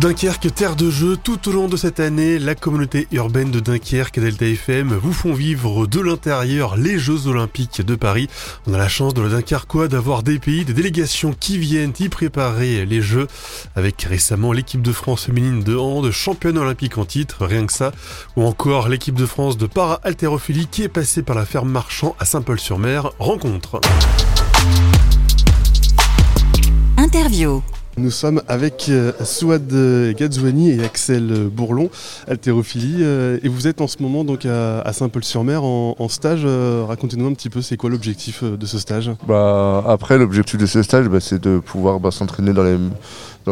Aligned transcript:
Dunkerque, 0.00 0.52
terre 0.52 0.74
de 0.74 0.90
jeu, 0.90 1.16
tout 1.16 1.48
au 1.48 1.52
long 1.52 1.68
de 1.68 1.76
cette 1.76 2.00
année, 2.00 2.38
la 2.40 2.56
communauté 2.56 3.06
urbaine 3.12 3.52
de 3.52 3.60
Dunkerque 3.60 4.18
et 4.18 4.20
Delta 4.20 4.44
FM 4.44 4.92
vous 4.92 5.12
font 5.12 5.32
vivre 5.32 5.86
de 5.86 6.00
l'intérieur 6.00 6.76
les 6.76 6.98
Jeux 6.98 7.28
Olympiques 7.28 7.80
de 7.80 7.94
Paris. 7.94 8.28
On 8.66 8.74
a 8.74 8.78
la 8.78 8.88
chance 8.88 9.14
dans 9.14 9.22
le 9.22 9.30
Dunkerquois 9.30 9.86
d'avoir 9.86 10.24
des 10.24 10.40
pays, 10.40 10.64
des 10.64 10.74
délégations 10.74 11.32
qui 11.38 11.58
viennent 11.58 11.92
y 12.00 12.08
préparer 12.08 12.84
les 12.84 13.00
Jeux, 13.00 13.28
avec 13.76 14.02
récemment 14.02 14.52
l'équipe 14.52 14.82
de 14.82 14.92
France 14.92 15.26
féminine 15.26 15.62
de 15.62 15.76
hand, 15.76 16.10
championne 16.10 16.58
olympique 16.58 16.98
en 16.98 17.04
titre, 17.04 17.46
rien 17.46 17.64
que 17.64 17.72
ça, 17.72 17.92
ou 18.36 18.42
encore 18.42 18.88
l'équipe 18.88 19.14
de 19.14 19.26
France 19.26 19.56
de 19.56 19.66
para-haltérophilie 19.66 20.66
qui 20.66 20.82
est 20.82 20.88
passée 20.88 21.22
par 21.22 21.36
la 21.36 21.46
ferme 21.46 21.70
Marchand 21.70 22.16
à 22.18 22.24
Saint-Paul-sur-Mer. 22.24 23.10
Rencontre. 23.20 23.80
Interview. 26.96 27.62
Nous 27.96 28.10
sommes 28.10 28.42
avec 28.48 28.86
euh, 28.88 29.12
Souad 29.22 29.72
Gadzouani 30.16 30.70
et 30.72 30.84
Axel 30.84 31.48
Bourlon, 31.48 31.90
haltérophilie, 32.26 32.98
euh, 33.02 33.38
et 33.44 33.48
vous 33.48 33.68
êtes 33.68 33.80
en 33.80 33.86
ce 33.86 34.02
moment 34.02 34.24
donc 34.24 34.46
à, 34.46 34.92
Saint-Paul-sur-Mer 34.92 35.62
en, 35.62 36.08
stage. 36.08 36.42
Euh, 36.44 36.84
racontez-nous 36.88 37.26
un 37.28 37.34
petit 37.34 37.50
peu, 37.50 37.62
c'est 37.62 37.76
quoi 37.76 37.90
l'objectif 37.90 38.42
de 38.42 38.66
ce 38.66 38.80
stage? 38.80 39.12
Bah, 39.28 39.84
Après, 39.86 40.18
l'objectif 40.18 40.58
de 40.58 40.66
ce 40.66 40.82
stage, 40.82 41.08
bah, 41.08 41.20
c'est 41.20 41.40
de 41.40 41.60
pouvoir 41.60 42.00
bah, 42.00 42.10
s'entraîner 42.10 42.52
dans 42.52 42.64
les 42.64 42.76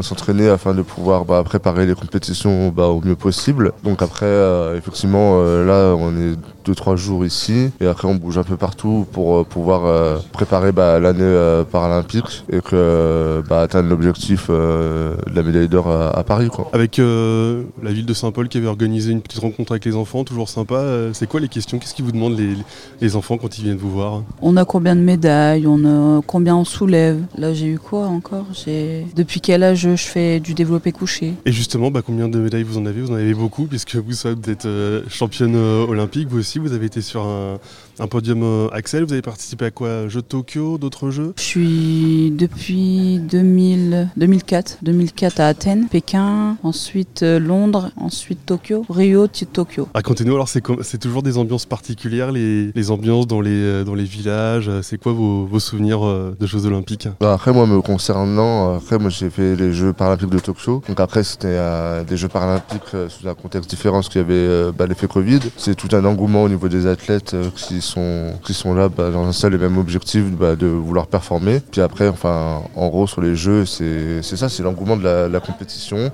s'entraîner 0.00 0.48
afin 0.48 0.72
de 0.72 0.80
pouvoir 0.80 1.26
bah, 1.26 1.42
préparer 1.44 1.84
les 1.84 1.94
compétitions 1.94 2.74
au 2.74 3.00
mieux 3.02 3.14
possible. 3.14 3.72
Donc 3.84 4.00
après, 4.00 4.32
effectivement, 4.74 5.42
là, 5.42 5.94
on 5.94 6.16
est 6.16 6.34
deux 6.64 6.74
trois 6.74 6.96
jours 6.96 7.24
ici 7.24 7.70
et 7.80 7.86
après 7.86 8.08
on 8.08 8.14
bouge 8.14 8.38
un 8.38 8.44
peu 8.44 8.56
partout 8.56 9.06
pour 9.12 9.36
euh, 9.36 9.44
pouvoir 9.44 9.84
euh, 9.84 10.18
préparer 10.32 10.72
l'année 10.72 11.20
euh, 11.22 11.64
paralympique 11.64 12.44
et 12.50 12.60
que 12.60 13.42
atteindre 13.50 13.88
l'objectif 13.88 14.31
de 14.36 15.34
la 15.34 15.42
médaille 15.42 15.68
d'or 15.68 15.90
à, 15.90 16.22
Paris. 16.24 16.48
Quoi. 16.48 16.70
Avec 16.72 16.98
la 16.98 17.92
ville 17.92 18.06
de 18.06 18.14
Saint-Paul 18.14 18.48
qui 18.48 18.58
avait 18.58 18.66
organisé 18.66 19.12
une 19.12 19.20
petite 19.20 19.40
rencontre 19.40 19.72
avec 19.72 19.84
les 19.84 19.96
enfants, 19.96 20.24
toujours 20.24 20.48
sympa. 20.48 21.10
c'est 21.12 21.28
quoi 21.28 21.40
les 21.40 21.48
questions? 21.48 21.78
Qu'est-ce 21.78 21.94
qu'ils 21.94 22.04
vous 22.04 22.12
demandent 22.12 22.38
les, 22.38 22.56
les, 23.00 23.16
enfants 23.16 23.36
quand 23.36 23.58
ils 23.58 23.64
viennent 23.64 23.76
vous 23.76 23.90
voir? 23.90 24.22
On 24.40 24.56
a 24.56 24.64
combien 24.64 24.96
de 24.96 25.00
médailles? 25.00 25.66
On 25.66 25.84
a 25.84 26.22
combien 26.26 26.56
on 26.56 26.64
soulève? 26.64 27.20
Là 27.36 27.52
j'ai 27.52 27.66
eu 27.66 27.78
quoi 27.78 28.06
encore? 28.06 28.46
J'ai 28.52 29.06
depuis 29.16 29.40
quel 29.40 29.62
âge 29.62 29.80
je 29.80 29.96
fais 29.96 30.40
du 30.40 30.54
développé 30.54 30.92
couché? 30.92 31.34
Et 31.44 31.52
justement, 31.52 31.90
bah, 31.90 32.02
combien 32.04 32.28
de 32.28 32.38
médailles 32.38 32.62
vous 32.62 32.78
en 32.78 32.86
avez? 32.86 33.00
Vous 33.00 33.10
en 33.10 33.16
avez 33.16 33.34
beaucoup 33.34 33.64
puisque 33.66 33.96
vous, 33.96 34.12
vous 34.24 34.50
êtes 34.50 34.68
championne 35.08 35.56
olympique 35.56 36.12
vous 36.28 36.38
aussi 36.38 36.58
vous 36.58 36.72
avez 36.72 36.86
été 36.86 37.00
sur 37.00 37.22
un, 37.22 37.58
un 37.98 38.06
podium 38.06 38.42
euh, 38.42 38.68
Axel. 38.72 39.04
Vous 39.04 39.12
avez 39.12 39.22
participé 39.22 39.66
à 39.66 39.70
quoi? 39.70 40.08
Jeux 40.08 40.22
de 40.22 40.26
Tokyo, 40.26 40.78
d'autres 40.78 41.10
jeux? 41.10 41.32
Je 41.36 41.42
suis 41.42 42.30
depuis 42.36 43.18
2000, 43.20 43.81
2004. 44.16 44.78
2004 44.82 45.40
à 45.40 45.46
Athènes, 45.48 45.88
Pékin, 45.88 46.56
ensuite 46.62 47.22
euh, 47.22 47.38
Londres, 47.38 47.90
ensuite 47.96 48.44
Tokyo, 48.46 48.84
Rio, 48.88 49.26
Tokyo. 49.26 49.88
Racontez-nous 49.94 50.34
alors, 50.34 50.48
c'est 50.48 50.98
toujours 50.98 51.22
des 51.22 51.38
ambiances 51.38 51.66
particulières, 51.66 52.32
les, 52.32 52.72
les, 52.74 52.90
ambiances 52.90 53.26
dans 53.26 53.40
les, 53.40 53.50
euh, 53.50 53.84
dans 53.84 53.94
les 53.94 54.04
villages. 54.04 54.70
C'est 54.82 54.98
quoi 54.98 55.12
vos, 55.12 55.46
vos, 55.46 55.60
souvenirs 55.60 56.02
de 56.02 56.46
Jeux 56.46 56.66
Olympiques? 56.66 57.08
Bah, 57.20 57.34
Après, 57.34 57.52
moi, 57.52 57.66
me 57.66 57.80
concernant, 57.80 58.76
après, 58.76 58.98
moi 58.98 59.10
j'ai 59.10 59.30
fait 59.30 59.56
les 59.56 59.72
Jeux 59.72 59.92
Paralympiques 59.92 60.30
de 60.30 60.38
Tokyo. 60.38 60.82
Donc 60.88 61.00
après, 61.00 61.24
c'était 61.24 61.58
des 62.04 62.16
Jeux 62.16 62.28
Paralympiques 62.28 62.82
sous 63.08 63.28
un 63.28 63.34
contexte 63.34 63.70
différent, 63.70 63.98
parce 63.98 64.08
qu'il 64.08 64.20
y 64.20 64.24
avait 64.24 64.72
bah, 64.72 64.86
l'effet 64.86 65.06
Covid. 65.06 65.40
C'est 65.56 65.74
tout 65.74 65.94
un 65.94 66.04
engouement 66.04 66.42
au 66.44 66.48
niveau 66.48 66.68
des 66.68 66.86
athlètes 66.86 67.36
qui 67.54 67.80
sont 67.80 68.32
qui 68.44 68.54
sont 68.54 68.74
là 68.74 68.88
bah, 68.88 69.10
dans 69.10 69.24
un 69.24 69.32
seul 69.32 69.54
et 69.54 69.58
même 69.58 69.78
objectif 69.78 70.24
bah, 70.30 70.56
de 70.56 70.66
vouloir 70.66 71.06
performer. 71.06 71.60
Puis 71.70 71.80
après, 71.80 72.08
enfin, 72.08 72.62
en 72.74 72.88
gros, 72.88 73.06
sur 73.06 73.20
les 73.20 73.36
jeux, 73.36 73.64
c'est 73.64 73.81
ça, 74.22 74.48
c'est 74.48 74.62
l'engouement 74.62 74.96
de 74.96 75.28
la, 75.28 75.40
compétition, 75.40 76.10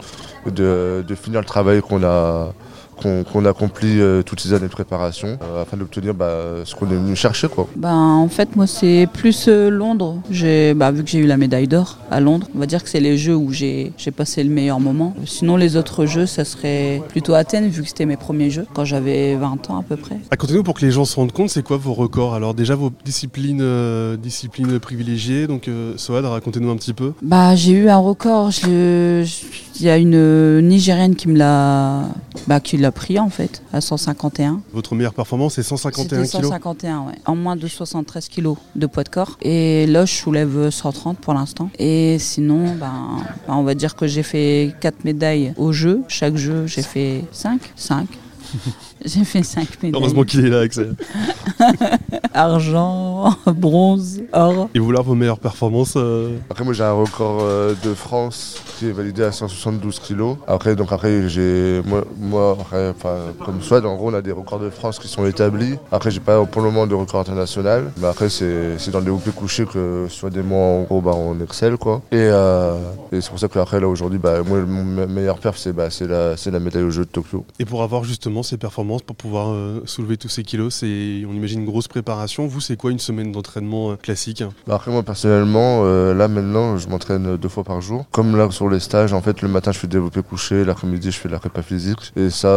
de 0.46 1.14
finir 1.14 1.40
le 1.40 1.46
travail 1.46 1.80
qu'on 1.80 2.02
a 2.04 2.52
qu'on 2.98 3.44
accomplit 3.44 4.00
euh, 4.00 4.22
toutes 4.22 4.40
ces 4.40 4.52
années 4.52 4.66
de 4.66 4.72
préparation 4.72 5.38
euh, 5.42 5.62
afin 5.62 5.76
d'obtenir 5.76 6.14
bah, 6.14 6.62
ce 6.64 6.74
qu'on 6.74 6.86
est 6.90 6.94
venu 6.96 7.16
chercher. 7.16 7.48
Quoi. 7.48 7.68
Bah, 7.76 7.94
en 7.94 8.28
fait, 8.28 8.56
moi, 8.56 8.66
c'est 8.66 9.08
plus 9.12 9.46
euh, 9.48 9.70
Londres. 9.70 10.20
Bah, 10.76 10.90
vu 10.90 11.04
que 11.04 11.10
j'ai 11.10 11.18
eu 11.18 11.26
la 11.26 11.36
médaille 11.36 11.68
d'or 11.68 11.98
à 12.10 12.20
Londres, 12.20 12.48
on 12.54 12.58
va 12.58 12.66
dire 12.66 12.82
que 12.82 12.88
c'est 12.88 13.00
les 13.00 13.16
jeux 13.16 13.36
où 13.36 13.52
j'ai 13.52 13.92
passé 14.16 14.42
le 14.42 14.50
meilleur 14.50 14.80
moment. 14.80 15.14
Sinon, 15.26 15.56
les 15.56 15.76
autres 15.76 16.06
jeux, 16.06 16.26
ça 16.26 16.44
serait 16.44 17.02
plutôt 17.08 17.34
Athènes, 17.34 17.68
vu 17.68 17.82
que 17.82 17.88
c'était 17.88 18.06
mes 18.06 18.16
premiers 18.16 18.50
jeux, 18.50 18.66
quand 18.74 18.84
j'avais 18.84 19.36
20 19.36 19.70
ans 19.70 19.78
à 19.78 19.82
peu 19.82 19.96
près. 19.96 20.16
Racontez-nous 20.30 20.62
pour 20.62 20.74
que 20.74 20.84
les 20.84 20.90
gens 20.90 21.04
se 21.04 21.16
rendent 21.16 21.32
compte, 21.32 21.50
c'est 21.50 21.62
quoi 21.62 21.76
vos 21.76 21.94
records? 21.94 22.34
Alors, 22.34 22.54
déjà, 22.54 22.74
vos 22.74 22.90
disciplines, 23.04 24.16
disciplines 24.16 24.78
privilégiées. 24.78 25.46
Donc, 25.46 25.70
Soad, 25.96 26.24
racontez-nous 26.24 26.70
un 26.70 26.76
petit 26.76 26.94
peu. 26.94 27.12
Bah, 27.22 27.54
j'ai 27.54 27.72
eu 27.72 27.88
un 27.88 27.98
record. 27.98 28.50
Il 29.80 29.86
y 29.86 29.90
a 29.90 29.96
une 29.96 30.60
Nigérienne 30.60 31.14
qui 31.14 31.28
me 31.28 31.36
l'a 31.36 32.08
bah, 32.46 32.60
pris 32.90 33.18
en 33.18 33.30
fait, 33.30 33.62
à 33.72 33.80
151. 33.80 34.60
Votre 34.72 34.94
meilleure 34.94 35.14
performance 35.14 35.54
c'est 35.54 35.62
151 35.62 36.22
kg 36.22 36.26
151, 36.26 37.00
ouais. 37.02 37.12
En 37.26 37.36
moins 37.36 37.56
de 37.56 37.66
73 37.66 38.28
kg 38.28 38.54
de 38.74 38.86
poids 38.86 39.04
de 39.04 39.08
corps. 39.08 39.38
Et 39.42 39.86
là, 39.86 40.04
je 40.04 40.14
soulève 40.14 40.70
130 40.70 41.18
pour 41.18 41.34
l'instant. 41.34 41.70
Et 41.78 42.18
sinon, 42.18 42.74
ben, 42.74 43.20
ben, 43.46 43.54
on 43.54 43.62
va 43.62 43.74
dire 43.74 43.94
que 43.94 44.06
j'ai 44.06 44.22
fait 44.22 44.74
4 44.80 45.04
médailles 45.04 45.52
au 45.56 45.72
jeu. 45.72 46.02
Chaque 46.08 46.36
jeu, 46.36 46.66
j'ai 46.66 46.82
fait 46.82 47.24
5. 47.32 47.60
5. 47.76 48.08
J'ai 49.04 49.24
fait 49.24 49.42
5 49.42 49.82
médailles. 49.82 50.00
Heureusement 50.00 50.24
qu'il 50.24 50.44
est 50.44 50.48
là, 50.48 50.60
Axel. 50.60 50.96
Argent, 52.34 53.34
bronze, 53.46 54.20
or. 54.32 54.68
Et 54.74 54.78
là, 54.78 55.00
vos 55.00 55.14
meilleures 55.14 55.38
performances 55.38 55.94
euh 55.96 56.36
Après, 56.50 56.64
moi, 56.64 56.72
j'ai 56.72 56.84
un 56.84 56.92
record 56.92 57.38
euh, 57.42 57.74
de 57.84 57.94
France 57.94 58.62
qui 58.78 58.86
est 58.88 58.92
validé 58.92 59.24
à 59.24 59.32
172 59.32 60.00
kg. 60.00 60.36
Après, 60.46 60.76
donc, 60.76 60.92
après, 60.92 61.28
j'ai. 61.28 61.82
Moi, 61.86 62.04
moi 62.18 62.56
comme 63.44 63.60
soit, 63.60 63.84
en 63.84 63.96
gros, 63.96 64.10
on 64.10 64.14
a 64.14 64.22
des 64.22 64.32
records 64.32 64.60
de 64.60 64.70
France 64.70 64.98
qui 64.98 65.08
sont 65.08 65.26
établis. 65.26 65.74
Après, 65.90 66.10
j'ai 66.10 66.20
pas 66.20 66.44
pour 66.44 66.62
le 66.62 66.68
moment 66.68 66.86
de 66.86 66.94
record 66.94 67.20
international. 67.20 67.90
Mais 67.98 68.06
après, 68.06 68.28
c'est 68.28 68.90
dans 68.90 69.00
les 69.00 69.10
hauts 69.10 69.20
couchés 69.34 69.66
que, 69.66 70.06
soit 70.08 70.30
des 70.30 70.42
mois, 70.42 70.66
en 70.66 70.82
gros, 70.82 71.00
bah, 71.00 71.12
on 71.14 71.40
excelle, 71.40 71.76
quoi. 71.76 72.02
Et, 72.12 72.16
euh, 72.16 72.74
et 73.12 73.20
c'est 73.20 73.30
pour 73.30 73.38
ça 73.38 73.48
que, 73.48 73.58
après, 73.58 73.80
là, 73.80 73.88
aujourd'hui, 73.88 74.18
bah, 74.18 74.42
moi, 74.42 74.58
mon 74.60 75.06
meilleur 75.06 75.38
perf, 75.38 75.56
c'est 75.58 75.72
bah, 75.72 75.88
la, 76.00 76.34
la 76.50 76.60
médaille 76.60 76.82
au 76.82 76.90
jeu 76.90 77.04
de 77.04 77.10
Tokyo. 77.10 77.44
Et 77.58 77.64
pour 77.64 77.82
avoir 77.82 78.04
justement 78.04 78.42
ces 78.42 78.56
performances, 78.56 79.02
pour 79.02 79.16
pouvoir 79.16 79.50
euh, 79.50 79.82
soulever 79.84 80.16
tous 80.16 80.28
ces 80.28 80.42
kilos 80.42 80.74
C'est, 80.74 81.24
on 81.28 81.32
imagine, 81.32 81.47
une 81.54 81.64
grosse 81.64 81.88
préparation. 81.88 82.46
Vous, 82.46 82.60
c'est 82.60 82.76
quoi 82.76 82.90
une 82.90 82.98
semaine 82.98 83.32
d'entraînement 83.32 83.92
euh, 83.92 83.96
classique? 83.96 84.42
Bah, 84.66 84.76
Après, 84.76 84.90
moi, 84.90 85.02
personnellement, 85.02 85.82
euh, 85.84 86.14
là, 86.14 86.28
maintenant, 86.28 86.76
je 86.76 86.88
m'entraîne 86.88 87.36
deux 87.36 87.48
fois 87.48 87.64
par 87.64 87.80
jour. 87.80 88.04
Comme 88.10 88.36
là, 88.36 88.50
sur 88.50 88.68
les 88.68 88.80
stages, 88.80 89.12
en 89.12 89.20
fait, 89.20 89.42
le 89.42 89.48
matin, 89.48 89.72
je 89.72 89.78
fais 89.78 89.86
développer 89.86 90.22
coucher, 90.22 90.64
l'après-midi, 90.64 91.10
je 91.10 91.18
fais 91.18 91.28
de 91.28 91.32
la 91.34 91.38
prépa 91.38 91.62
physique. 91.62 92.12
Et 92.16 92.30
ça, 92.30 92.48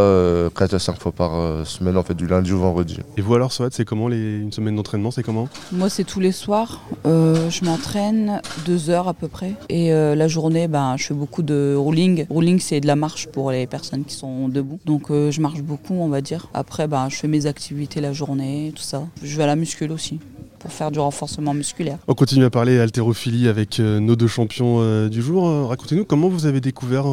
4 0.56 0.74
à 0.74 0.80
5 0.80 1.00
fois 1.00 1.12
par 1.12 1.66
semaine, 1.66 1.98
en 1.98 2.04
fait, 2.04 2.14
du 2.14 2.28
lundi 2.28 2.52
au 2.54 2.60
vendredi. 2.60 3.00
Et 3.18 3.22
vous, 3.22 3.34
alors, 3.36 3.52
Swat, 3.52 3.70
c'est 3.72 3.86
comment 3.86 4.08
les... 4.08 4.40
une 4.40 4.52
semaine 4.52 4.76
d'entraînement 4.76 5.12
C'est 5.12 5.24
comment? 5.24 5.48
Moi, 5.72 5.90
c'est 5.90 6.04
tous 6.04 6.20
les 6.20 6.32
soirs. 6.32 6.82
je 7.06 7.66
m'entraîne 7.66 8.42
deux 8.66 8.90
heures 8.90 9.08
à 9.08 9.14
peu 9.14 9.28
près. 9.28 9.54
Et 9.70 9.92
la 9.92 10.28
journée, 10.28 10.68
ben, 10.68 10.96
je 10.98 11.06
fais 11.06 11.14
beaucoup 11.14 11.44
de 11.44 11.76
rolling. 11.76 12.26
Rolling, 12.30 12.60
c'est 12.60 12.80
de 12.80 12.88
la 12.88 12.96
marche 12.96 13.28
pour 13.28 13.52
les 13.52 13.68
personnes 13.68 14.04
qui 14.04 14.16
sont 14.16 14.48
debout. 14.50 14.80
Donc, 14.86 15.08
je 15.10 15.42
marche 15.42 15.62
beaucoup, 15.62 15.96
on 15.96 16.10
va 16.10 16.22
dire. 16.22 16.48
Après, 16.54 16.88
ben, 16.88 17.08
je 17.10 17.16
fais 17.16 17.28
mes 17.28 17.46
activités 17.46 18.02
la 18.02 18.14
journée, 18.14 18.74
tout 18.76 18.81
ça. 18.82 19.08
Je 19.24 19.36
vais 19.38 19.44
à 19.44 19.48
la 19.48 19.56
muscule 19.56 19.92
aussi 19.92 20.20
pour 20.62 20.72
faire 20.72 20.92
du 20.92 21.00
renforcement 21.00 21.54
musculaire. 21.54 21.98
On 22.08 22.14
continue 22.14 22.46
à 22.46 22.50
parler 22.52 22.80
haltérophilie 22.80 23.48
avec 23.48 23.80
euh, 23.80 24.00
nos 24.00 24.16
deux 24.16 24.28
champions 24.28 24.78
euh, 24.80 25.10
du 25.10 25.22
jour. 25.22 25.48
Euh, 25.48 25.66
racontez-nous 25.66 26.06
comment 26.06 26.30
vous 26.30 26.46
avez 26.46 26.62
découvert 26.62 27.06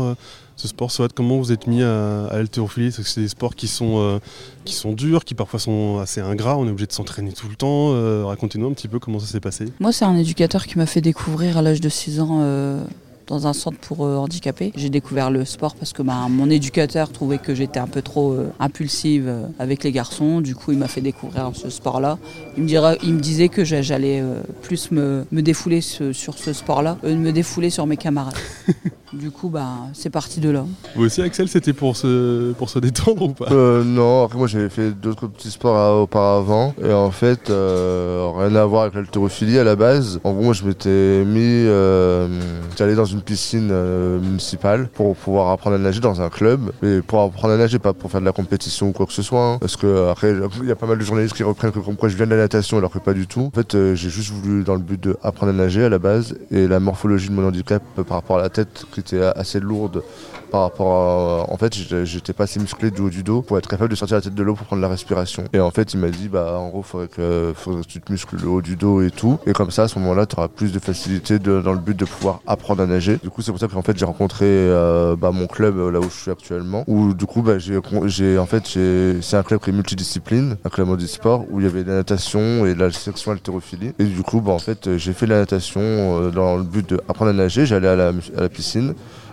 ce 0.56 0.68
sport, 0.68 0.90
Soit 0.90 1.12
comment 1.12 1.38
vous 1.38 1.50
êtes 1.50 1.66
mis 1.66 1.82
à, 1.82 2.26
à 2.26 2.36
haltérophilie? 2.36 2.92
C'est 2.92 3.20
des 3.20 3.28
sports 3.28 3.54
qui 3.54 3.68
sont, 3.68 4.20
qui 4.64 4.74
sont 4.74 4.92
durs, 4.92 5.24
qui 5.24 5.34
parfois 5.34 5.60
sont 5.60 5.98
assez 5.98 6.20
ingrats, 6.20 6.58
on 6.58 6.66
est 6.66 6.70
obligé 6.70 6.86
de 6.86 6.92
s'entraîner 6.92 7.32
tout 7.32 7.48
le 7.48 7.54
temps. 7.54 8.26
Racontez-nous 8.26 8.68
un 8.68 8.72
petit 8.72 8.88
peu 8.88 8.98
comment 8.98 9.18
ça 9.18 9.26
s'est 9.26 9.40
passé. 9.40 9.66
Moi, 9.80 9.92
c'est 9.92 10.04
un 10.04 10.16
éducateur 10.16 10.66
qui 10.66 10.76
m'a 10.76 10.86
fait 10.86 11.00
découvrir 11.00 11.56
à 11.56 11.62
l'âge 11.62 11.80
de 11.80 11.88
6 11.88 12.20
ans 12.20 12.84
dans 13.28 13.46
un 13.46 13.52
centre 13.52 13.78
pour 13.78 14.04
euh, 14.04 14.16
handicapés. 14.16 14.72
J'ai 14.74 14.90
découvert 14.90 15.30
le 15.30 15.44
sport 15.44 15.76
parce 15.76 15.92
que 15.92 16.02
bah, 16.02 16.26
mon 16.28 16.50
éducateur 16.50 17.12
trouvait 17.12 17.38
que 17.38 17.54
j'étais 17.54 17.78
un 17.78 17.86
peu 17.86 18.02
trop 18.02 18.32
euh, 18.32 18.50
impulsive 18.58 19.28
euh, 19.28 19.46
avec 19.58 19.84
les 19.84 19.92
garçons. 19.92 20.40
Du 20.40 20.54
coup, 20.54 20.72
il 20.72 20.78
m'a 20.78 20.88
fait 20.88 21.00
découvrir 21.00 21.50
ce 21.54 21.70
sport-là. 21.70 22.18
Il, 22.56 22.64
me 22.64 23.04
il 23.04 23.14
me 23.14 23.20
disait 23.20 23.48
que 23.48 23.64
j'allais 23.64 24.22
plus 24.62 24.90
me, 24.90 25.24
défouler 25.32 25.80
sur 25.80 26.38
ce 26.38 26.52
sport-là, 26.52 26.98
me 27.04 27.30
défouler 27.30 27.70
sur 27.70 27.86
mes 27.86 27.96
camarades. 27.96 28.34
Du 29.12 29.30
coup, 29.30 29.48
bah, 29.48 29.68
c'est 29.94 30.10
parti 30.10 30.38
de 30.40 30.50
là. 30.50 30.64
Vous 30.94 31.04
aussi, 31.06 31.22
Axel, 31.22 31.48
c'était 31.48 31.72
pour 31.72 31.96
se, 31.96 32.52
pour 32.52 32.68
se 32.68 32.78
détendre 32.88 33.22
ou 33.22 33.32
pas? 33.32 33.46
Euh, 33.50 33.82
Non, 33.82 34.24
après 34.24 34.36
moi 34.38 34.46
j'avais 34.46 34.68
fait 34.68 34.90
d'autres 34.90 35.26
petits 35.26 35.50
sports 35.50 36.02
auparavant. 36.02 36.74
Et 36.84 36.92
en 36.92 37.10
fait, 37.10 37.48
euh, 37.48 38.28
rien 38.36 38.54
à 38.54 38.64
voir 38.66 38.82
avec 38.82 38.94
l'haltérophilie 38.94 39.58
à 39.58 39.64
la 39.64 39.76
base. 39.76 40.20
En 40.24 40.32
gros, 40.32 40.42
moi 40.42 40.52
je 40.52 40.64
m'étais 40.64 41.24
mis. 41.24 41.38
Euh, 41.66 42.28
J'allais 42.76 42.94
dans 42.94 43.06
une 43.06 43.22
piscine 43.22 43.70
euh, 43.72 44.20
municipale 44.20 44.88
pour 44.92 45.16
pouvoir 45.16 45.50
apprendre 45.52 45.76
à 45.76 45.78
nager 45.78 46.00
dans 46.00 46.20
un 46.20 46.28
club. 46.28 46.70
Mais 46.82 47.00
pour 47.00 47.22
apprendre 47.22 47.54
à 47.54 47.56
nager, 47.56 47.78
pas 47.78 47.94
pour 47.94 48.10
faire 48.10 48.20
de 48.20 48.26
la 48.26 48.32
compétition 48.32 48.88
ou 48.88 48.92
quoi 48.92 49.06
que 49.06 49.12
ce 49.14 49.22
soit. 49.22 49.38
Hein. 49.54 49.58
parce 49.58 49.76
que 49.76 50.10
après, 50.10 50.34
il 50.62 50.68
y 50.68 50.70
a 50.72 50.76
pas 50.76 50.86
mal 50.86 50.98
de 50.98 51.04
journalistes 51.04 51.34
qui 51.34 51.42
reprennent 51.44 51.72
que 51.72 51.78
comme 51.78 51.96
quoi 51.96 52.08
je 52.10 52.16
viens 52.16 52.26
de 52.26 52.30
la 52.32 52.36
natation 52.42 52.76
alors 52.76 52.90
que 52.90 52.98
pas 52.98 53.14
du 53.14 53.26
tout. 53.26 53.50
En 53.52 53.56
fait, 53.56 53.72
j'ai 53.94 54.10
juste 54.10 54.30
voulu 54.32 54.64
dans 54.64 54.74
le 54.74 54.80
but 54.80 55.02
d'apprendre 55.02 55.52
à 55.52 55.54
nager 55.54 55.84
à 55.84 55.88
la 55.88 55.98
base. 55.98 56.36
Et 56.50 56.68
la 56.68 56.78
morphologie 56.78 57.28
de 57.30 57.34
mon 57.34 57.46
handicap 57.48 57.82
par 58.06 58.18
rapport 58.18 58.38
à 58.38 58.42
la 58.42 58.50
tête 58.50 58.84
était 58.98 59.22
assez 59.22 59.60
lourde 59.60 60.02
par 60.50 60.62
rapport 60.62 60.92
à. 60.92 61.52
En 61.52 61.56
fait, 61.56 61.74
j'étais 62.04 62.32
pas 62.32 62.44
assez 62.44 62.60
musclé 62.60 62.90
du 62.90 63.00
haut 63.00 63.10
du 63.10 63.22
dos 63.22 63.42
pour 63.42 63.58
être 63.58 63.68
capable 63.68 63.90
de 63.90 63.96
sortir 63.96 64.16
la 64.16 64.22
tête 64.22 64.34
de 64.34 64.42
l'eau 64.42 64.54
pour 64.54 64.66
prendre 64.66 64.82
la 64.82 64.88
respiration. 64.88 65.44
Et 65.52 65.60
en 65.60 65.70
fait, 65.70 65.94
il 65.94 66.00
m'a 66.00 66.08
dit, 66.08 66.28
bah, 66.28 66.58
en 66.58 66.68
gros, 66.68 66.82
faudrait 66.82 67.08
que, 67.08 67.52
faudrait 67.54 67.82
que 67.82 67.88
tu 67.88 68.00
te 68.00 68.10
muscles 68.10 68.36
le 68.40 68.48
haut 68.48 68.62
du 68.62 68.76
dos 68.76 69.02
et 69.02 69.10
tout. 69.10 69.38
Et 69.46 69.52
comme 69.52 69.70
ça, 69.70 69.84
à 69.84 69.88
ce 69.88 69.98
moment-là, 69.98 70.26
tu 70.26 70.36
auras 70.36 70.48
plus 70.48 70.72
de 70.72 70.78
facilité 70.78 71.38
dans 71.38 71.72
le 71.72 71.78
but 71.78 71.96
de 71.96 72.04
pouvoir 72.04 72.40
apprendre 72.46 72.82
à 72.82 72.86
nager. 72.86 73.18
Du 73.22 73.30
coup, 73.30 73.42
c'est 73.42 73.50
pour 73.50 73.60
ça 73.60 73.68
qu'en 73.68 73.82
fait, 73.82 73.96
j'ai 73.96 74.04
rencontré 74.04 74.46
euh, 74.46 75.16
bah, 75.16 75.30
mon 75.30 75.46
club 75.46 75.78
euh, 75.78 75.90
là 75.90 76.00
où 76.00 76.04
je 76.04 76.16
suis 76.16 76.30
actuellement. 76.30 76.84
Où 76.86 77.14
du 77.14 77.26
coup, 77.26 77.42
bah, 77.42 77.58
j'ai, 77.58 78.38
en 78.38 78.46
fait, 78.46 78.66
c'est 78.66 79.36
un 79.36 79.42
club 79.42 79.60
qui 79.60 79.70
est 79.70 79.72
multidiscipline, 79.72 80.56
un 80.64 80.68
club 80.68 80.88
sport 81.06 81.44
où 81.50 81.60
il 81.60 81.64
y 81.64 81.68
avait 81.68 81.84
la 81.84 81.94
natation 81.94 82.66
et 82.66 82.74
la 82.74 82.90
section 82.90 83.32
haltérophilie. 83.32 83.92
Et 83.98 84.04
du 84.04 84.22
coup, 84.22 84.40
bah, 84.40 84.52
en 84.52 84.58
fait, 84.58 84.96
j'ai 84.96 85.12
fait 85.12 85.26
la 85.26 85.38
natation 85.38 85.80
euh, 85.80 86.30
dans 86.30 86.56
le 86.56 86.62
but 86.62 86.88
d'apprendre 86.88 87.30
à 87.30 87.34
nager. 87.34 87.66
J'allais 87.66 87.88
à 87.88 87.96
la, 87.96 88.08
à 88.08 88.40
la 88.40 88.48
piscine. 88.48 88.87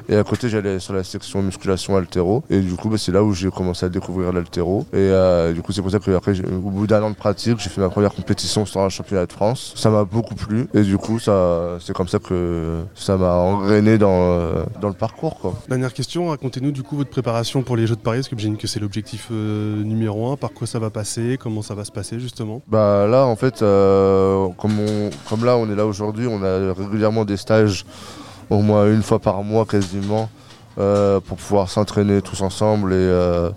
Et 0.07 0.15
à 0.15 0.23
côté, 0.23 0.49
j'allais 0.49 0.77
sur 0.79 0.93
la 0.93 1.03
section 1.03 1.41
musculation 1.41 1.97
altéro. 1.97 2.43
Et 2.51 2.59
du 2.59 2.75
coup, 2.75 2.89
bah, 2.89 2.97
c'est 2.99 3.11
là 3.11 3.23
où 3.23 3.33
j'ai 3.33 3.49
commencé 3.49 3.87
à 3.87 3.89
découvrir 3.89 4.31
l'altéro. 4.31 4.85
Et 4.93 4.97
euh, 4.97 5.51
du 5.51 5.63
coup, 5.63 5.71
c'est 5.71 5.81
pour 5.81 5.89
ça 5.89 5.97
qu'après, 5.97 6.39
au 6.41 6.69
bout 6.69 6.85
d'un 6.85 7.01
an 7.01 7.09
de 7.09 7.15
pratique, 7.15 7.59
j'ai 7.59 7.71
fait 7.71 7.81
ma 7.81 7.89
première 7.89 8.13
compétition 8.13 8.67
sur 8.67 8.81
un 8.81 8.89
championnat 8.89 9.25
de 9.25 9.33
France. 9.33 9.73
Ça 9.75 9.89
m'a 9.89 10.05
beaucoup 10.05 10.35
plu. 10.35 10.67
Et 10.75 10.81
du 10.81 10.99
coup, 10.99 11.17
ça, 11.17 11.77
c'est 11.79 11.93
comme 11.93 12.07
ça 12.07 12.19
que 12.19 12.81
ça 12.93 13.17
m'a 13.17 13.33
engrainé 13.33 13.97
dans, 13.97 14.09
euh, 14.11 14.63
dans 14.79 14.89
le 14.89 14.93
parcours. 14.93 15.39
Quoi. 15.39 15.55
Dernière 15.69 15.91
question, 15.91 16.27
racontez-nous 16.27 16.71
du 16.71 16.83
coup 16.83 16.97
votre 16.97 17.09
préparation 17.09 17.63
pour 17.63 17.75
les 17.75 17.87
Jeux 17.87 17.95
de 17.95 18.01
Paris, 18.01 18.19
parce 18.19 18.29
que 18.29 18.37
j'imagine 18.37 18.57
que 18.57 18.67
c'est 18.67 18.79
l'objectif 18.79 19.29
euh, 19.31 19.81
numéro 19.83 20.31
un? 20.31 20.37
Par 20.37 20.51
quoi 20.51 20.67
ça 20.67 20.77
va 20.77 20.91
passer? 20.91 21.39
Comment 21.41 21.63
ça 21.63 21.73
va 21.73 21.83
se 21.83 21.91
passer 21.91 22.19
justement? 22.19 22.61
Bah 22.67 23.07
là, 23.07 23.25
en 23.25 23.35
fait, 23.35 23.61
comme, 23.61 24.79
on, 24.79 25.09
comme 25.27 25.45
là, 25.45 25.57
on 25.57 25.67
est 25.71 25.75
là 25.75 25.87
aujourd'hui, 25.87 26.27
on 26.27 26.43
a 26.43 26.73
régulièrement 26.73 27.25
des 27.25 27.37
stages 27.37 27.87
au 28.49 28.61
moins 28.61 28.91
une 28.91 29.03
fois 29.03 29.19
par 29.19 29.43
mois 29.43 29.65
quasiment 29.65 30.29
euh, 30.77 31.19
pour 31.21 31.37
pouvoir 31.37 31.69
s'entraîner 31.69 32.21
tous 32.21 32.41
ensemble 32.41 32.91
et 32.91 32.97
euh, 32.97 33.49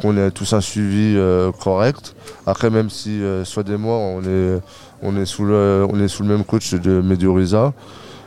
qu'on 0.00 0.16
ait 0.16 0.30
tous 0.30 0.52
un 0.52 0.60
suivi 0.60 1.14
euh, 1.16 1.50
correct. 1.52 2.14
Après, 2.46 2.70
même 2.70 2.90
si 2.90 3.20
soit 3.44 3.64
des 3.64 3.76
mois, 3.76 3.96
on 3.96 4.22
est, 4.22 4.60
on, 5.02 5.16
est 5.16 5.26
sous 5.26 5.44
le, 5.44 5.86
on 5.90 6.00
est 6.00 6.08
sous 6.08 6.22
le 6.22 6.28
même 6.28 6.44
coach 6.44 6.74
de 6.74 7.00
Medioriza. 7.00 7.72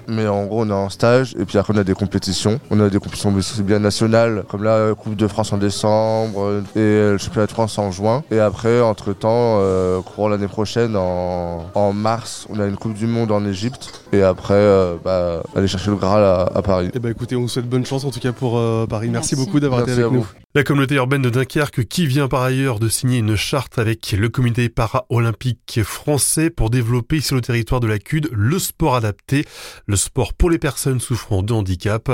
Mais 0.08 0.28
en 0.28 0.46
gros, 0.46 0.64
on 0.64 0.70
est 0.70 0.74
en 0.74 0.90
stage 0.90 1.36
et 1.40 1.46
puis 1.46 1.58
après, 1.58 1.74
on 1.74 1.78
a 1.78 1.84
des 1.84 1.94
compétitions. 1.94 2.60
On 2.70 2.80
a 2.80 2.90
des 2.90 3.00
compétitions 3.00 3.34
bien 3.60 3.80
nationales, 3.80 4.44
comme 4.50 4.64
la 4.64 4.94
Coupe 4.96 5.16
de 5.16 5.28
France 5.28 5.54
en 5.54 5.58
décembre 5.58 6.62
et 6.76 7.12
le 7.12 7.18
Championnat 7.18 7.48
de 7.48 7.52
France 7.52 7.78
en 7.78 7.92
juin. 7.92 8.24
Et 8.32 8.40
après, 8.40 8.82
entre-temps, 8.82 9.60
euh, 9.60 10.02
courant 10.02 10.30
l'année 10.30 10.48
prochaine, 10.48 10.96
en, 10.96 11.94
mars, 11.94 12.48
on 12.50 12.60
a 12.60 12.66
une 12.66 12.78
Coupe 12.78 12.94
du 12.94 13.08
Monde 13.08 13.32
en 13.32 13.46
Égypte. 13.46 14.04
Et 14.12 14.24
après, 14.24 14.54
euh, 14.54 14.96
bah, 15.04 15.44
aller 15.56 15.68
chercher 15.68 15.92
le 15.92 15.98
Graal 15.98 16.24
à, 16.24 16.62
Paris. 16.62 16.86
Et 16.86 16.90
eh 16.96 17.00
bah 17.00 17.04
ben, 17.04 17.12
écoutez, 17.12 17.36
on 17.36 17.42
vous 17.42 17.48
souhaite 17.48 17.68
bonne 17.68 17.86
chance 17.86 18.06
en 18.06 18.12
tout 18.12 18.20
cas 18.20 18.32
pour 18.32 18.58
euh, 18.58 18.86
Paris. 18.88 19.10
Merci, 19.10 19.36
beaucoup 19.36 19.60
d'avoir 19.60 19.82
été 19.82 19.92
avec 19.92 20.12
nous. 20.12 20.28
La 20.56 20.64
communauté 20.64 20.94
urbaine 20.94 21.24
de 21.24 21.32
Dunkerque 21.32 21.84
qui 21.88 22.06
vient 22.06 22.28
par 22.28 22.44
ailleurs 22.44 22.78
de 22.78 22.88
signer 22.88 23.18
une 23.18 23.36
charte 23.36 23.80
avec 23.80 24.12
le 24.12 24.30
comité 24.30 24.70
para-olympique 24.70 25.82
français 25.82 26.52
pour 26.52 26.70
développer 26.70 27.22
sur 27.22 27.36
le 27.36 27.42
territoire 27.42 27.82
de 27.82 27.88
la 27.88 27.98
CUD 27.98 28.30
le 28.32 28.60
sport 28.60 28.96
adapté, 28.96 29.46
le 29.88 29.96
sport 29.96 30.36
pour 30.36 30.52
les 30.52 30.60
personnes 30.60 31.00
souffrant 31.00 31.42
de 31.42 31.52
handicap. 31.54 32.08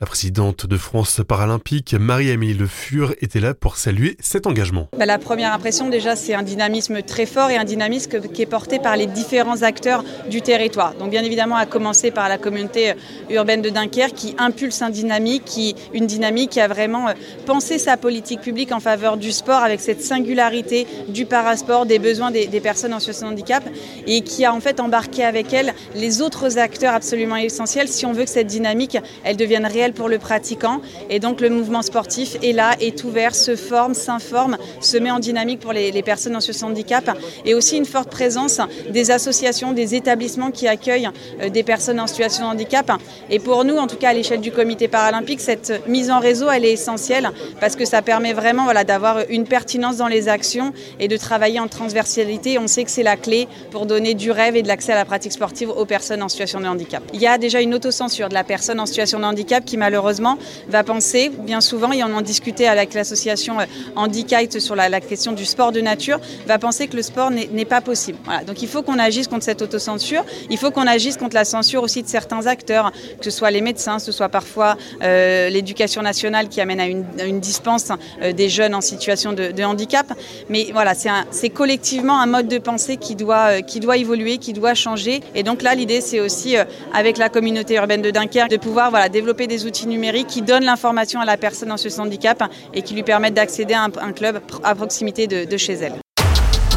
La 0.00 0.06
présidente 0.06 0.64
de 0.64 0.78
France 0.78 1.20
Paralympique, 1.28 1.92
Marie-Amélie 1.92 2.54
Le 2.54 2.66
Fur, 2.66 3.14
était 3.20 3.40
là 3.40 3.52
pour 3.52 3.76
saluer 3.76 4.16
cet 4.20 4.46
engagement. 4.46 4.88
Bah, 4.98 5.04
la 5.04 5.18
première 5.18 5.52
impression 5.52 5.90
déjà 5.90 6.16
c'est 6.16 6.32
un 6.32 6.42
dynamisme 6.42 7.02
très 7.02 7.26
fort 7.26 7.50
et 7.50 7.58
un 7.58 7.64
dynamisme 7.64 8.22
qui 8.32 8.40
est 8.40 8.46
porté 8.46 8.78
par 8.78 8.96
les 8.96 9.06
différents 9.06 9.60
acteurs 9.60 10.02
du 10.30 10.40
territoire. 10.40 10.94
Donc 10.94 11.10
bien 11.10 11.24
évidemment 11.24 11.56
à 11.56 11.66
commencer 11.66 12.10
par 12.10 12.30
la 12.30 12.38
communauté 12.38 12.94
urbaine 13.28 13.60
de 13.60 13.68
Dunkerque 13.68 14.14
qui 14.14 14.34
impulse 14.38 14.80
un 14.80 14.88
dynamique, 14.88 15.76
une 15.92 16.06
dynamique 16.06 16.52
qui 16.52 16.60
a 16.60 16.68
vraiment 16.68 17.08
euh, 17.08 17.12
pensé 17.44 17.81
sa 17.82 17.96
politique 17.96 18.40
publique 18.40 18.70
en 18.70 18.78
faveur 18.78 19.16
du 19.16 19.32
sport 19.32 19.62
avec 19.62 19.80
cette 19.80 20.02
singularité 20.02 20.86
du 21.08 21.26
parasport, 21.26 21.84
des 21.84 21.98
besoins 21.98 22.30
des, 22.30 22.46
personnes 22.60 22.94
en 22.94 23.00
situation 23.00 23.26
de 23.26 23.32
handicap 23.32 23.64
et 24.06 24.20
qui 24.20 24.44
a 24.44 24.54
en 24.54 24.60
fait 24.60 24.78
embarqué 24.78 25.24
avec 25.24 25.52
elle 25.52 25.74
les 25.96 26.22
autres 26.22 26.58
acteurs 26.58 26.94
absolument 26.94 27.36
essentiels 27.36 27.88
si 27.88 28.06
on 28.06 28.12
veut 28.12 28.22
que 28.22 28.30
cette 28.30 28.46
dynamique 28.46 28.98
elle 29.24 29.36
devienne 29.36 29.66
réelle 29.66 29.94
pour 29.94 30.08
le 30.08 30.18
pratiquant. 30.18 30.80
Et 31.10 31.18
donc 31.18 31.40
le 31.40 31.50
mouvement 31.50 31.82
sportif 31.82 32.36
est 32.42 32.52
là, 32.52 32.76
est 32.80 33.02
ouvert, 33.02 33.34
se 33.34 33.56
forme, 33.56 33.94
s'informe, 33.94 34.58
se 34.80 34.96
met 34.96 35.10
en 35.10 35.18
dynamique 35.18 35.58
pour 35.58 35.72
les, 35.72 35.90
les 35.90 36.02
personnes 36.02 36.36
en 36.36 36.40
situation 36.40 36.68
de 36.68 36.72
handicap 36.72 37.18
et 37.44 37.54
aussi 37.54 37.76
une 37.76 37.84
forte 37.84 38.10
présence 38.10 38.60
des 38.90 39.10
associations, 39.10 39.72
des 39.72 39.96
établissements 39.96 40.52
qui 40.52 40.68
accueillent 40.68 41.10
euh, 41.40 41.48
des 41.48 41.64
personnes 41.64 41.98
en 41.98 42.06
situation 42.06 42.44
de 42.44 42.50
handicap. 42.52 42.92
Et 43.28 43.40
pour 43.40 43.64
nous, 43.64 43.76
en 43.76 43.88
tout 43.88 43.96
cas 43.96 44.10
à 44.10 44.12
l'échelle 44.12 44.40
du 44.40 44.52
comité 44.52 44.86
paralympique, 44.86 45.40
cette 45.40 45.86
mise 45.88 46.10
en 46.10 46.20
réseau 46.20 46.48
elle 46.48 46.64
est 46.64 46.72
essentielle 46.72 47.30
parce 47.60 47.71
parce 47.72 47.84
que 47.84 47.88
ça 47.88 48.02
permet 48.02 48.34
vraiment 48.34 48.64
voilà, 48.64 48.84
d'avoir 48.84 49.20
une 49.30 49.44
pertinence 49.44 49.96
dans 49.96 50.06
les 50.06 50.28
actions 50.28 50.74
et 51.00 51.08
de 51.08 51.16
travailler 51.16 51.58
en 51.58 51.68
transversalité. 51.68 52.58
On 52.58 52.66
sait 52.66 52.84
que 52.84 52.90
c'est 52.90 53.02
la 53.02 53.16
clé 53.16 53.48
pour 53.70 53.86
donner 53.86 54.12
du 54.12 54.30
rêve 54.30 54.56
et 54.56 54.62
de 54.62 54.68
l'accès 54.68 54.92
à 54.92 54.94
la 54.94 55.06
pratique 55.06 55.32
sportive 55.32 55.70
aux 55.70 55.86
personnes 55.86 56.22
en 56.22 56.28
situation 56.28 56.60
de 56.60 56.66
handicap. 56.66 57.02
Il 57.14 57.20
y 57.22 57.26
a 57.26 57.38
déjà 57.38 57.62
une 57.62 57.72
autocensure 57.72 58.28
de 58.28 58.34
la 58.34 58.44
personne 58.44 58.78
en 58.78 58.84
situation 58.84 59.20
de 59.20 59.24
handicap 59.24 59.64
qui 59.64 59.78
malheureusement 59.78 60.36
va 60.68 60.84
penser, 60.84 61.30
bien 61.30 61.62
souvent, 61.62 61.92
et 61.92 62.04
on 62.04 62.14
en 62.14 62.20
discutait 62.20 62.66
avec 62.66 62.92
l'association 62.92 63.58
euh, 63.58 63.64
Handicap 63.96 64.52
sur 64.58 64.76
la, 64.76 65.00
question 65.00 65.32
du 65.32 65.46
sport 65.46 65.72
de 65.72 65.80
nature, 65.80 66.20
va 66.46 66.58
penser 66.58 66.88
que 66.88 66.96
le 66.96 67.02
sport 67.02 67.30
n'est 67.30 67.64
pas 67.64 67.80
possible. 67.80 68.18
Voilà. 68.26 68.44
Donc 68.44 68.60
il 68.60 68.68
faut 68.68 68.82
qu'on 68.82 68.98
agisse 68.98 69.28
contre 69.28 69.44
cette 69.44 69.62
autocensure, 69.62 70.26
il 70.50 70.58
faut 70.58 70.70
qu'on 70.70 70.86
agisse 70.86 71.16
contre 71.16 71.36
la 71.36 71.46
censure 71.46 71.82
aussi 71.82 72.02
de 72.02 72.08
certains 72.08 72.46
acteurs, 72.46 72.92
que 73.18 73.24
ce 73.24 73.30
soit 73.30 73.50
les 73.50 73.62
médecins, 73.62 73.96
que 73.96 74.02
ce 74.02 74.12
soit 74.12 74.28
parfois 74.28 74.76
euh, 75.02 75.48
l'éducation 75.48 76.02
nationale 76.02 76.50
qui 76.50 76.60
amène 76.60 76.80
à 76.80 76.86
une, 76.86 77.06
à 77.18 77.24
une 77.24 77.40
pense, 77.62 77.88
euh, 78.22 78.32
des 78.32 78.48
jeunes 78.48 78.74
en 78.74 78.80
situation 78.80 79.32
de, 79.32 79.62
handicap. 79.62 80.12
Mais 80.48 80.68
voilà, 80.72 80.92
c'est 81.30 81.50
collectivement 81.50 82.20
un 82.20 82.26
mode 82.26 82.48
de 82.48 82.58
pensée 82.58 82.96
qui 82.96 83.14
doit, 83.14 83.58
euh, 83.58 83.60
qui 83.60 83.80
doit 83.80 83.96
évoluer, 83.96 84.38
qui 84.38 84.52
doit 84.52 84.74
changer. 84.74 85.20
Et 85.34 85.42
donc 85.42 85.62
là, 85.62 85.74
l'idée, 85.74 86.00
c'est 86.00 86.20
aussi, 86.20 86.56
euh, 86.56 86.64
avec 86.92 87.16
la 87.18 87.28
communauté 87.28 87.74
urbaine 87.76 88.02
de 88.02 88.10
Dunkerque, 88.10 88.50
de 88.50 88.56
pouvoir 88.56 88.90
voilà, 88.90 89.08
développer 89.08 89.46
des 89.46 89.66
outils 89.66 89.86
numériques 89.86 90.26
qui 90.26 90.42
donnent 90.42 90.64
l'information 90.64 91.20
à 91.20 91.24
la 91.24 91.36
personne 91.36 91.70
en 91.70 91.76
de 91.76 92.00
handicap 92.00 92.42
et 92.74 92.82
qui 92.82 92.94
lui 92.94 93.02
permettent 93.02 93.34
d'accéder 93.34 93.74
à 93.74 93.82
un, 93.82 94.12
club 94.12 94.40
à 94.64 94.74
proximité 94.74 95.26
de, 95.26 95.44
de 95.44 95.56
chez 95.56 95.74
elle. 95.74 95.94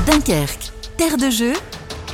Dunkerque, 0.06 0.72
terre 0.98 1.18
de 1.18 1.30
jeu, 1.30 1.54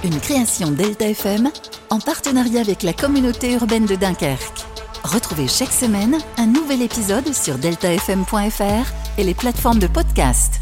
une 0.03 0.19
création 0.19 0.71
Delta 0.71 1.07
FM 1.07 1.49
en 1.89 1.99
partenariat 1.99 2.61
avec 2.61 2.83
la 2.83 2.93
communauté 2.93 3.53
urbaine 3.53 3.85
de 3.85 3.95
Dunkerque. 3.95 4.70
Retrouvez 5.03 5.47
chaque 5.47 5.71
semaine 5.71 6.17
un 6.37 6.45
nouvel 6.45 6.81
épisode 6.81 7.33
sur 7.33 7.57
deltafm.fr 7.57 9.17
et 9.17 9.23
les 9.23 9.33
plateformes 9.33 9.79
de 9.79 9.87
podcast. 9.87 10.60